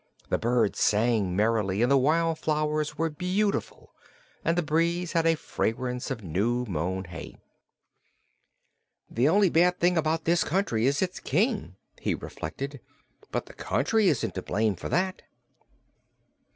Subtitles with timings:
[0.29, 3.93] The birds sang merrily and the wildflowers were beautiful
[4.43, 7.37] and the breeze had a fragrance of new mown hay.
[9.11, 12.79] "The only bad thing about this country is its King," he reflected;
[13.29, 15.21] "but the country isn't to blame for that."